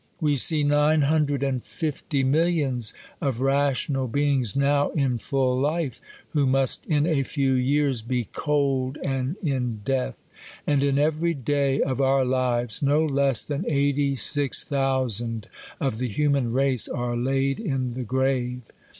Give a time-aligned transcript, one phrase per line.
[0.19, 6.01] W^e see nine hundred and fifty millions of ra tional beings, now in full life,
[6.29, 10.23] who must, in a few years, be cold and in death;
[10.65, 15.47] and in every day of our lives, no less than eighty six thousand
[15.79, 18.71] of the human race, are laid in the grave.